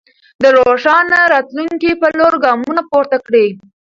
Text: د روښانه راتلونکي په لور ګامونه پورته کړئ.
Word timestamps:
د 0.41 0.43
روښانه 0.57 1.19
راتلونکي 1.33 1.91
په 2.01 2.07
لور 2.17 2.33
ګامونه 2.45 2.81
پورته 2.91 3.17
کړئ. 3.25 3.47